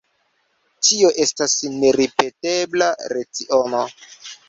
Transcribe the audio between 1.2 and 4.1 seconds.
estas neripetebla leciono.